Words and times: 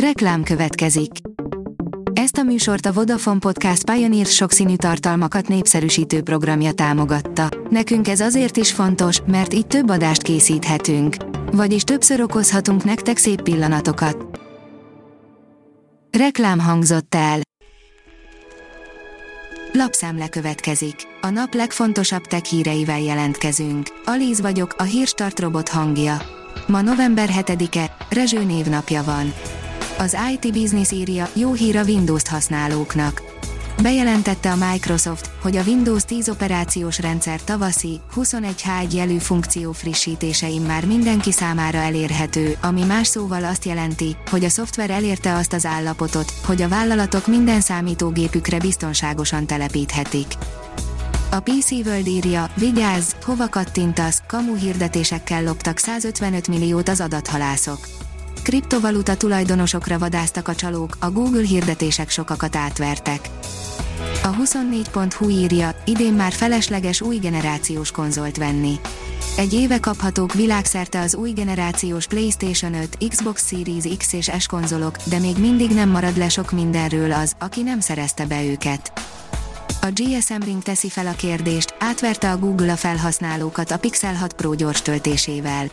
Reklám 0.00 0.42
következik. 0.42 1.10
Ezt 2.12 2.36
a 2.36 2.42
műsort 2.42 2.86
a 2.86 2.92
Vodafone 2.92 3.38
Podcast 3.38 3.90
Pioneer 3.90 4.26
sokszínű 4.26 4.76
tartalmakat 4.76 5.48
népszerűsítő 5.48 6.22
programja 6.22 6.72
támogatta. 6.72 7.48
Nekünk 7.70 8.08
ez 8.08 8.20
azért 8.20 8.56
is 8.56 8.72
fontos, 8.72 9.20
mert 9.26 9.54
így 9.54 9.66
több 9.66 9.90
adást 9.90 10.22
készíthetünk. 10.22 11.16
Vagyis 11.52 11.82
többször 11.82 12.20
okozhatunk 12.20 12.84
nektek 12.84 13.16
szép 13.16 13.42
pillanatokat. 13.42 14.40
Reklám 16.18 16.58
hangzott 16.58 17.14
el. 17.14 17.40
Lapszemle 19.72 20.28
következik. 20.28 20.94
A 21.20 21.28
nap 21.28 21.54
legfontosabb 21.54 22.22
tech 22.22 22.44
híreivel 22.44 23.00
jelentkezünk. 23.00 23.86
Alíz 24.04 24.40
vagyok, 24.40 24.74
a 24.78 24.82
hírstart 24.82 25.40
robot 25.40 25.68
hangja. 25.68 26.16
Ma 26.66 26.80
november 26.80 27.28
7-e, 27.32 27.96
Rezső 28.10 28.44
névnapja 28.44 29.02
van. 29.04 29.32
Az 29.98 30.16
IT 30.32 30.52
Business 30.52 30.90
írja, 30.90 31.28
jó 31.32 31.52
hír 31.52 31.76
a 31.76 31.82
Windows-t 31.84 32.28
használóknak. 32.28 33.22
Bejelentette 33.82 34.50
a 34.50 34.70
Microsoft, 34.70 35.30
hogy 35.42 35.56
a 35.56 35.62
Windows 35.62 36.04
10 36.04 36.28
operációs 36.28 36.98
rendszer 36.98 37.40
tavaszi 37.42 38.00
21H1 38.16 38.92
jelű 38.92 39.16
funkció 39.16 39.72
frissítésein 39.72 40.62
már 40.62 40.86
mindenki 40.86 41.32
számára 41.32 41.78
elérhető, 41.78 42.56
ami 42.62 42.84
más 42.84 43.06
szóval 43.06 43.44
azt 43.44 43.64
jelenti, 43.64 44.16
hogy 44.30 44.44
a 44.44 44.48
szoftver 44.48 44.90
elérte 44.90 45.34
azt 45.34 45.52
az 45.52 45.66
állapotot, 45.66 46.32
hogy 46.44 46.62
a 46.62 46.68
vállalatok 46.68 47.26
minden 47.26 47.60
számítógépükre 47.60 48.58
biztonságosan 48.58 49.46
telepíthetik. 49.46 50.26
A 51.30 51.40
PC 51.40 51.70
World 51.70 52.06
írja, 52.06 52.50
vigyázz, 52.54 53.12
hova 53.24 53.48
kattintasz, 53.48 54.22
kamu 54.26 54.54
hirdetésekkel 54.54 55.42
loptak 55.42 55.78
155 55.78 56.48
milliót 56.48 56.88
az 56.88 57.00
adathalászok. 57.00 57.78
Kriptovaluta 58.46 59.16
tulajdonosokra 59.16 59.98
vadáztak 59.98 60.48
a 60.48 60.54
csalók, 60.54 60.96
a 61.00 61.10
Google 61.10 61.42
hirdetések 61.42 62.10
sokakat 62.10 62.56
átvertek. 62.56 63.28
A 64.22 64.28
24.hu 64.28 65.28
írja, 65.28 65.74
idén 65.84 66.12
már 66.12 66.32
felesleges 66.32 67.00
új 67.00 67.16
generációs 67.16 67.90
konzolt 67.90 68.36
venni. 68.36 68.74
Egy 69.36 69.52
éve 69.52 69.80
kaphatók 69.80 70.34
világszerte 70.34 71.00
az 71.00 71.14
új 71.14 71.30
generációs 71.30 72.06
PlayStation 72.06 72.74
5, 72.74 72.98
Xbox 73.08 73.48
Series 73.48 73.96
X 73.96 74.12
és 74.12 74.30
S 74.38 74.46
konzolok, 74.46 74.96
de 75.04 75.18
még 75.18 75.36
mindig 75.38 75.70
nem 75.70 75.88
marad 75.88 76.16
le 76.16 76.28
sok 76.28 76.50
mindenről 76.50 77.12
az, 77.12 77.32
aki 77.38 77.62
nem 77.62 77.80
szerezte 77.80 78.26
be 78.26 78.44
őket. 78.44 78.92
A 79.80 79.88
GSM 79.92 80.42
Ring 80.44 80.62
teszi 80.62 80.88
fel 80.88 81.06
a 81.06 81.14
kérdést, 81.16 81.74
átverte 81.78 82.30
a 82.30 82.38
Google 82.38 82.72
a 82.72 82.76
felhasználókat 82.76 83.70
a 83.70 83.78
Pixel 83.78 84.14
6 84.14 84.32
Pro 84.32 84.54
gyors 84.54 84.82
töltésével. 84.82 85.70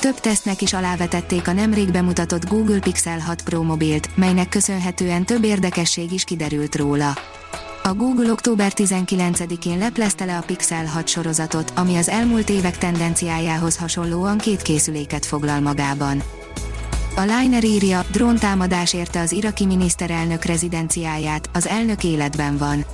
Több 0.00 0.20
tesztnek 0.20 0.62
is 0.62 0.72
alávetették 0.72 1.48
a 1.48 1.52
nemrég 1.52 1.90
bemutatott 1.90 2.48
Google 2.48 2.78
Pixel 2.78 3.18
6 3.18 3.42
Pro 3.42 3.62
mobilt, 3.62 4.16
melynek 4.16 4.48
köszönhetően 4.48 5.24
több 5.24 5.44
érdekesség 5.44 6.12
is 6.12 6.24
kiderült 6.24 6.76
róla. 6.76 7.12
A 7.82 7.94
Google 7.94 8.30
október 8.30 8.72
19-én 8.76 9.78
leplezte 9.78 10.24
le 10.24 10.36
a 10.36 10.42
Pixel 10.46 10.86
6 10.86 11.08
sorozatot, 11.08 11.72
ami 11.76 11.96
az 11.96 12.08
elmúlt 12.08 12.48
évek 12.48 12.78
tendenciájához 12.78 13.76
hasonlóan 13.76 14.38
két 14.38 14.62
készüléket 14.62 15.26
foglal 15.26 15.60
magában. 15.60 16.22
A 17.16 17.20
Liner 17.20 17.64
írja, 17.64 18.04
dróntámadás 18.12 18.92
érte 18.94 19.20
az 19.20 19.32
iraki 19.32 19.66
miniszterelnök 19.66 20.44
rezidenciáját, 20.44 21.50
az 21.52 21.66
elnök 21.66 22.04
életben 22.04 22.56
van. 22.56 22.84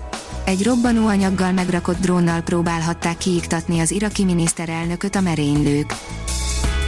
Egy 0.45 0.65
robbanó 0.65 1.07
anyaggal 1.07 1.53
megrakott 1.53 2.01
drónnal 2.01 2.41
próbálhatták 2.41 3.19
kiiktatni 3.19 3.81
az 3.81 3.91
iraki 3.91 4.25
miniszterelnököt 4.25 5.17
a 5.17 5.21
merénylők. 5.21 5.95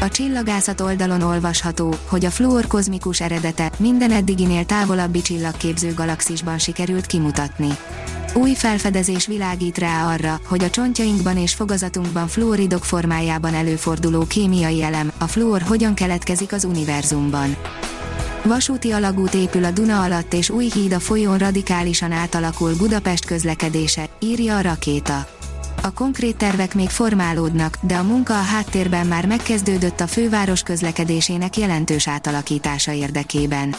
A 0.00 0.08
csillagászat 0.08 0.80
oldalon 0.80 1.22
olvasható, 1.22 1.94
hogy 2.06 2.24
a 2.24 2.30
fluor 2.30 2.66
kozmikus 2.66 3.20
eredete 3.20 3.72
minden 3.78 4.10
eddiginél 4.10 4.64
távolabbi 4.64 5.20
csillagképző 5.20 5.94
galaxisban 5.94 6.58
sikerült 6.58 7.06
kimutatni. 7.06 7.68
Új 8.34 8.54
felfedezés 8.54 9.26
világít 9.26 9.78
rá 9.78 10.12
arra, 10.12 10.40
hogy 10.44 10.64
a 10.64 10.70
csontjainkban 10.70 11.36
és 11.36 11.54
fogazatunkban 11.54 12.26
fluoridok 12.26 12.84
formájában 12.84 13.54
előforduló 13.54 14.26
kémiai 14.26 14.82
elem, 14.82 15.12
a 15.18 15.26
fluor 15.26 15.62
hogyan 15.62 15.94
keletkezik 15.94 16.52
az 16.52 16.64
univerzumban. 16.64 17.56
Vasúti 18.44 18.92
alagút 18.92 19.34
épül 19.34 19.64
a 19.64 19.70
Duna 19.70 20.02
alatt 20.02 20.32
és 20.32 20.50
új 20.50 20.68
híd 20.74 20.92
a 20.92 21.00
folyón 21.00 21.38
radikálisan 21.38 22.12
átalakul 22.12 22.74
Budapest 22.76 23.24
közlekedése, 23.24 24.08
írja 24.20 24.56
a 24.56 24.60
rakéta. 24.60 25.37
A 25.88 25.92
konkrét 25.92 26.36
tervek 26.36 26.74
még 26.74 26.88
formálódnak, 26.88 27.78
de 27.80 27.96
a 27.96 28.02
munka 28.02 28.38
a 28.38 28.42
háttérben 28.42 29.06
már 29.06 29.26
megkezdődött 29.26 30.00
a 30.00 30.06
főváros 30.06 30.62
közlekedésének 30.62 31.56
jelentős 31.56 32.08
átalakítása 32.08 32.92
érdekében. 32.92 33.74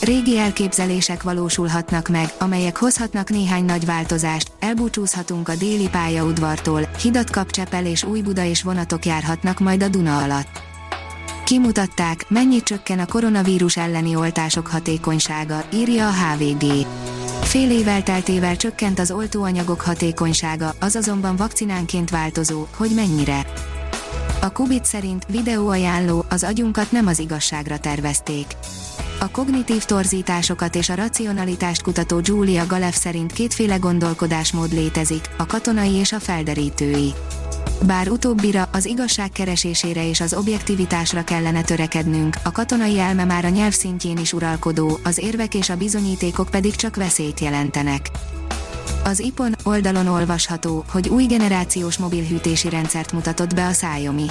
Régi 0.00 0.38
elképzelések 0.38 1.22
valósulhatnak 1.22 2.08
meg, 2.08 2.32
amelyek 2.38 2.76
hozhatnak 2.76 3.30
néhány 3.30 3.64
nagy 3.64 3.84
változást, 3.84 4.52
elbúcsúzhatunk 4.58 5.48
a 5.48 5.54
déli 5.54 5.88
pályaudvartól, 5.88 6.88
hidat 7.02 7.30
kapcsepel 7.30 7.86
és 7.86 8.04
új 8.04 8.20
Buda 8.20 8.44
és 8.44 8.62
vonatok 8.62 9.04
járhatnak 9.04 9.58
majd 9.58 9.82
a 9.82 9.88
Duna 9.88 10.22
alatt. 10.22 10.62
Kimutatták, 11.44 12.26
mennyit 12.28 12.64
csökken 12.64 12.98
a 12.98 13.06
koronavírus 13.06 13.76
elleni 13.76 14.16
oltások 14.16 14.66
hatékonysága, 14.66 15.64
írja 15.72 16.08
a 16.08 16.12
HVG. 16.12 16.86
Fél 17.50 17.70
év 17.70 17.88
elteltével 17.88 18.56
csökkent 18.56 18.98
az 18.98 19.10
oltóanyagok 19.10 19.80
hatékonysága, 19.80 20.74
az 20.80 20.94
azonban 20.94 21.36
vakcinánként 21.36 22.10
változó, 22.10 22.66
hogy 22.76 22.90
mennyire. 22.94 23.46
A 24.40 24.52
Kubit 24.52 24.84
szerint 24.84 25.26
videóajánló, 25.28 26.24
az 26.28 26.44
agyunkat 26.44 26.92
nem 26.92 27.06
az 27.06 27.18
igazságra 27.18 27.78
tervezték. 27.78 28.46
A 29.20 29.30
kognitív 29.30 29.84
torzításokat 29.84 30.74
és 30.74 30.88
a 30.88 30.94
racionalitást 30.94 31.82
kutató 31.82 32.20
Julia 32.22 32.66
Galef 32.66 32.96
szerint 32.96 33.32
kétféle 33.32 33.76
gondolkodásmód 33.76 34.72
létezik, 34.72 35.30
a 35.38 35.46
katonai 35.46 35.94
és 35.94 36.12
a 36.12 36.20
felderítői. 36.20 37.12
Bár 37.86 38.08
utóbbira, 38.08 38.68
az 38.72 38.84
igazság 38.84 39.30
keresésére 39.30 40.08
és 40.08 40.20
az 40.20 40.34
objektivitásra 40.34 41.24
kellene 41.24 41.62
törekednünk, 41.62 42.36
a 42.44 42.52
katonai 42.52 42.98
elme 42.98 43.24
már 43.24 43.44
a 43.44 43.48
nyelv 43.48 43.72
szintjén 43.72 44.18
is 44.18 44.32
uralkodó, 44.32 44.98
az 45.04 45.18
érvek 45.18 45.54
és 45.54 45.70
a 45.70 45.76
bizonyítékok 45.76 46.48
pedig 46.48 46.76
csak 46.76 46.96
veszélyt 46.96 47.40
jelentenek. 47.40 48.10
Az 49.04 49.20
IPON 49.20 49.54
oldalon 49.64 50.06
olvasható, 50.06 50.84
hogy 50.90 51.08
új 51.08 51.26
generációs 51.26 51.96
mobilhűtési 51.96 52.68
rendszert 52.68 53.12
mutatott 53.12 53.54
be 53.54 53.66
a 53.66 53.70
Xiaomi. 53.70 54.26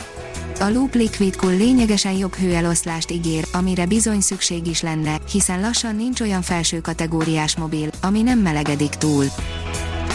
A 0.60 0.70
Loop 0.70 0.94
Liquid 0.94 1.36
Cool 1.36 1.56
lényegesen 1.56 2.14
jobb 2.14 2.36
hőeloszlást 2.36 3.12
ígér, 3.12 3.48
amire 3.54 3.86
bizony 3.86 4.22
szükség 4.22 4.68
is 4.68 4.82
lenne, 4.82 5.20
hiszen 5.32 5.62
lassan 5.62 5.96
nincs 5.96 6.22
olyan 6.22 6.42
felső 6.42 6.82
kategóriás 6.82 7.56
mobil, 7.58 7.90
ami 8.02 8.22
nem 8.22 8.40
melegedik 8.40 8.90
túl. 8.90 9.26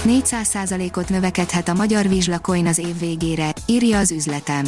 400%-ot 0.05 1.09
növekedhet 1.09 1.69
a 1.69 1.75
magyar 1.75 2.09
vizslakoin 2.09 2.67
az 2.67 2.79
év 2.79 2.99
végére, 2.99 3.53
írja 3.67 3.99
az 3.99 4.11
üzletem. 4.11 4.65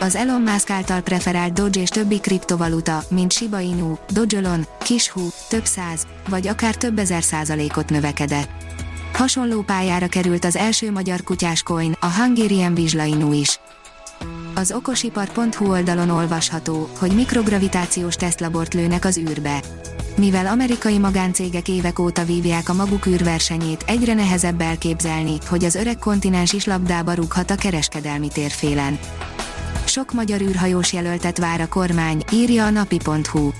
Az 0.00 0.14
Elon 0.14 0.40
Musk 0.40 0.70
által 0.70 1.00
preferált 1.00 1.52
Doge 1.52 1.80
és 1.80 1.88
többi 1.88 2.20
kriptovaluta, 2.20 3.02
mint 3.10 3.32
Shiba 3.32 3.60
Inu, 3.60 3.94
Dogelon, 4.12 4.66
Kishu, 4.82 5.28
több 5.48 5.64
száz, 5.64 6.06
vagy 6.28 6.46
akár 6.46 6.74
több 6.74 6.98
ezer 6.98 7.22
százalékot 7.22 7.90
növekedett. 7.90 8.50
Hasonló 9.12 9.62
pályára 9.62 10.06
került 10.06 10.44
az 10.44 10.56
első 10.56 10.90
magyar 10.90 11.22
kutyás 11.22 11.62
coin, 11.62 11.96
a 12.00 12.06
Hungarian 12.06 12.74
Vizsla 12.74 13.04
Inu 13.04 13.32
is. 13.32 13.60
Az 14.54 14.72
okosipar.hu 14.72 15.70
oldalon 15.70 16.10
olvasható, 16.10 16.88
hogy 16.98 17.14
mikrogravitációs 17.14 18.14
tesztlabort 18.14 18.74
lőnek 18.74 19.04
az 19.04 19.18
űrbe 19.18 19.60
mivel 20.18 20.46
amerikai 20.46 20.98
magáncégek 20.98 21.68
évek 21.68 21.98
óta 21.98 22.24
vívják 22.24 22.68
a 22.68 22.74
maguk 22.74 23.06
űrversenyét, 23.06 23.84
egyre 23.86 24.14
nehezebb 24.14 24.60
elképzelni, 24.60 25.38
hogy 25.48 25.64
az 25.64 25.74
öreg 25.74 25.98
kontinens 25.98 26.52
is 26.52 26.64
labdába 26.64 27.14
rúghat 27.14 27.50
a 27.50 27.54
kereskedelmi 27.54 28.28
térfélen. 28.28 28.98
Sok 29.84 30.12
magyar 30.12 30.40
űrhajós 30.40 30.92
jelöltet 30.92 31.38
vár 31.38 31.60
a 31.60 31.68
kormány, 31.68 32.22
írja 32.32 32.64
a 32.64 32.70
napi.hu. 32.70 33.50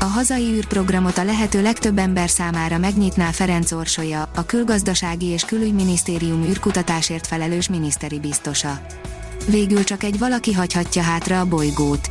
A 0.00 0.04
hazai 0.04 0.52
űrprogramot 0.52 1.18
a 1.18 1.24
lehető 1.24 1.62
legtöbb 1.62 1.98
ember 1.98 2.30
számára 2.30 2.78
megnyitná 2.78 3.30
Ferenc 3.30 3.72
Orsolya, 3.72 4.30
a 4.34 4.46
külgazdasági 4.46 5.26
és 5.26 5.42
külügyminisztérium 5.42 6.42
űrkutatásért 6.42 7.26
felelős 7.26 7.68
miniszteri 7.68 8.20
biztosa. 8.20 8.80
Végül 9.46 9.84
csak 9.84 10.02
egy 10.02 10.18
valaki 10.18 10.52
hagyhatja 10.52 11.02
hátra 11.02 11.40
a 11.40 11.44
bolygót 11.44 12.10